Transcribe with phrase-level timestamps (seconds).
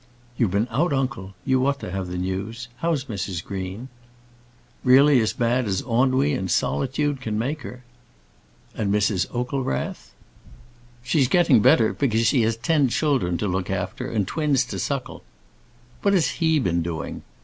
[0.35, 2.69] "You've been out, uncle; you ought to have the news.
[2.77, 3.87] How's Mrs Green?"
[4.83, 7.83] "Really as bad as ennui and solitude can make her."
[8.73, 10.09] "And Mrs Oaklerath?"
[11.03, 15.21] "She's getting better, because she has ten children to look after, and twins to suckle.
[16.01, 17.21] What has he been doing?"